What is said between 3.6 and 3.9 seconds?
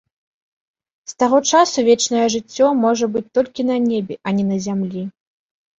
на